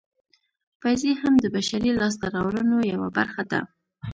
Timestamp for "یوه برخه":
2.93-3.43